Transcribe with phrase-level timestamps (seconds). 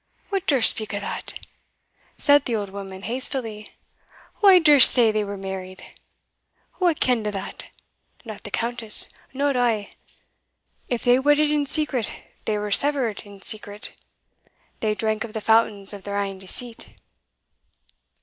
[0.31, 1.45] "Wha durst speak o' that?"
[2.17, 3.71] said the old woman hastily;
[4.41, 5.85] "wha durst say they were married?
[6.79, 7.67] wha ken'd o' that?
[8.25, 9.91] Not the Countess not I.
[10.89, 12.09] If they wedded in secret,
[12.45, 13.93] they were severed in secret
[14.79, 16.95] They drank of the fountains of their ain deceit."